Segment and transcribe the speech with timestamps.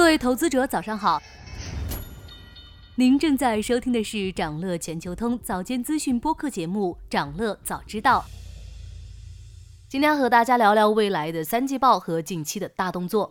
[0.00, 1.22] 各位投资者，早上好。
[2.94, 8.24] 您正在收听的是长乐全球通早间资讯播客节目《长乐早知道》。
[9.90, 13.30] 今天和大家聊聊未来的三季报和近期的大动作。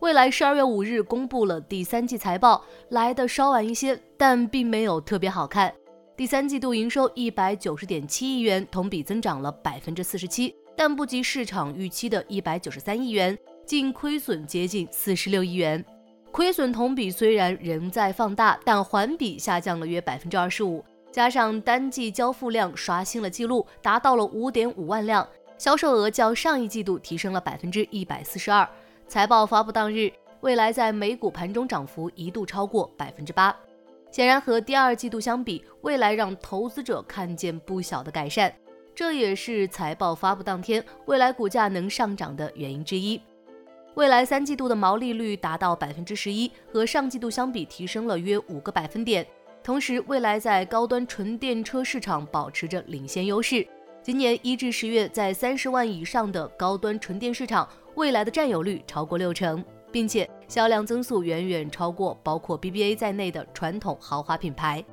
[0.00, 5.72] 未来十二月五日公布了第三季财报，来的稍晚一些，但并没有特别好看。
[6.16, 15.84] 第三季度营收一百九十点七亿元，同比增长了百分之四十七，但不及市场预期的一百九十三亿元，净亏损接近四十六亿元。
[16.36, 20.84] 亏损同比虽然仍在放大，但环比下降了约百分之二十五。
[21.10, 25.26] 加上单季交付量刷新了纪录，达到了五点五万辆，
[25.56, 28.68] 销售额较上一季度提升了百分之一百四十二。
[29.08, 30.12] 财报发布当日，
[30.42, 33.56] 蔚来在美股盘中涨幅一度超过百分之八。
[34.10, 38.52] 显然，和第二季度相比，蔚来让投资者看见不小的改善，
[38.94, 43.18] 这也是财报发布当天蔚来股价能上涨的原因之一。
[43.96, 49.26] 未来三季度的毛利率达到百分之十一，和上季度相比提升了约五个百分点。
[49.64, 53.66] 同时，未来在高端纯电车市场保持着领先优势。
[54.02, 64.84] 今年一至十月，在三十万以上的高端纯电市场，未来的占有率超过六成，并且销量增速远远超过包括 BBA 在内的传统豪华品牌。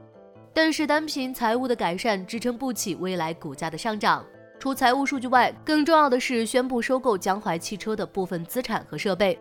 [0.53, 4.25] 但是，单凭财务的改善支撑不起未来股价的上涨。
[4.64, 9.38] 除财务数据外，更重要的是宣布收购江淮汽车的部分资产和设备。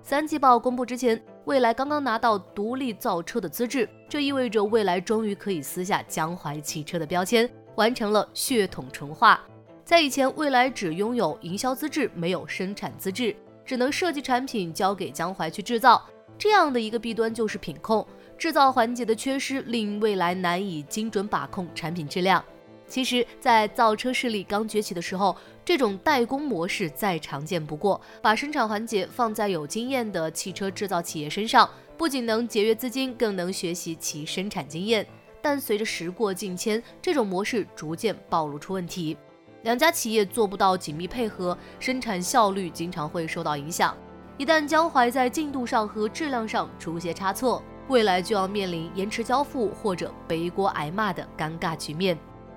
[0.00, 9.38] 三季报公布之前，蔚来刚刚拿到独立造车的资质，这意味着蔚来终于可以撕下江淮汽车的标签，完成了血统纯化。
[9.84, 16.02] 在以前，蔚来只拥有营销资质，没有生产资质，只能设计产品交给江淮去制造。
[16.38, 18.06] 这样的一个弊端就是品控，
[18.38, 22.42] 制造环节的缺失令蔚来难以精准把控产品质量。
[22.88, 28.00] 其实，在造车势力刚崛起的时候，这种代工模式再常见不过。
[28.22, 35.04] 把生产环节放在有经验的汽车制造企业身上，不仅能节约资金，更能学习其生产经验。
[35.42, 39.16] 但随着时过境迁，这种模式逐渐暴露出问题。
[39.62, 43.96] 两家企业做不到紧密配合，生产效率经常会受到影响。
[44.38, 52.16] 一旦江淮在进度上和质量上出现差错，未来就要面临延迟交付或者背锅挨骂的尴尬局面。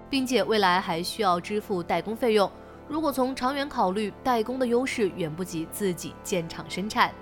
[0.09, 2.49] 并且未来还需要支付代工费用。
[2.87, 7.13] 如果从长远考虑，代工的优势远不及自己建厂生产。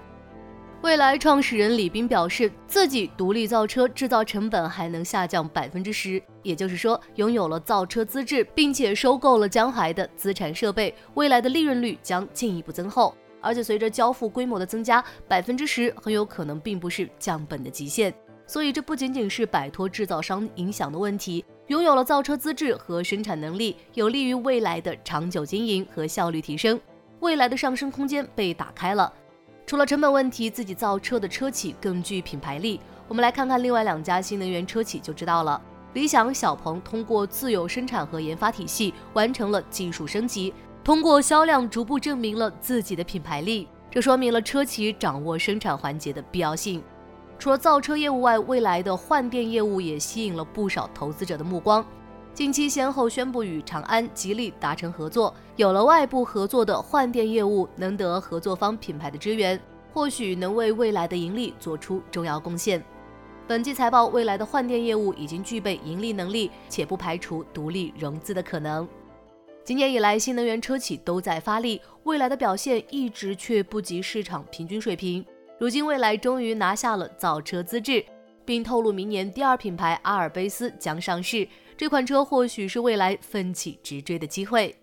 [0.82, 13.14] 未来创始人李斌表示，自己独立造车，制造成本还能下降百分之十，也就是说，拥有了造车资质，并且收购了江淮的资产设备，未来的利润率将进一步增厚。
[13.42, 18.14] 而且随着交付规模的增加，百分之十很有可能并不是降本的极限。
[18.46, 21.44] 所以这不仅仅是摆脱制造商影响的问题。
[21.68, 26.80] 拥有了造车资质和生产能力，有利于未来的长久经营和效率提升，
[27.20, 29.12] 未来的上升空间被打开了。
[29.66, 32.80] 除了成本问题，自己造车的车企更具品牌力。
[33.10, 35.62] 我们来看看另外两家新能源车企就知道了。
[35.94, 40.54] 理想、小鹏通过自有生产和研发体系完成了技术升级，
[40.86, 46.82] 通过销量逐步证明了自己的品牌力，这说明了车企掌握生产环节的必要性。
[47.40, 51.86] 除了造车业务外，未来的换电业务也吸引了不少投资者的目光。
[52.34, 59.60] 近期先后宣布与长安、吉利达成合作，有了外部合作的换电业务，能得合作方品牌的支援，
[59.94, 62.84] 或许能为未来的盈利做出重要贡献。
[63.48, 68.88] 本季财报，未来的换电业务已经具备盈利能力，且不排除独立融资的可能。
[69.64, 75.26] 今年以来，新能源车企都在发力，未来的表现一直却不及市场平均水平。
[75.60, 78.06] 如今，蔚来终于拿下了造车资质，
[78.46, 81.48] 并透露明年第二品牌阿尔卑斯将上市。
[81.76, 84.76] 这款车或许是未来奋起直追的机会。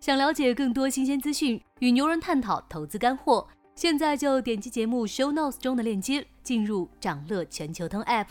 [0.00, 8.26] 想了解更多新鲜资讯，与牛人探讨投资干货，现在就点击节目 show notes 中的链接，进入掌乐全球通 app。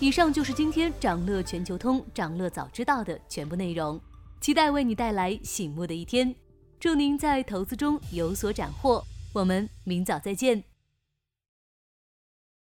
[0.00, 4.00] 以上就是今天掌乐全球通掌乐早知道的全部内容，
[4.40, 6.34] 期待为你带来醒目的一天。
[6.84, 9.02] 祝您在投资中有所斩获，
[9.32, 10.73] 我们明早再见。